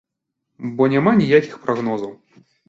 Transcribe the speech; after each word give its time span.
Бо 0.79 0.87
няма 0.93 1.13
ніякіх 1.19 1.61
прагнозаў. 1.67 2.11